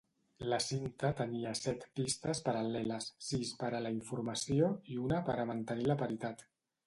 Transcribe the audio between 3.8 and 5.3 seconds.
la informació i una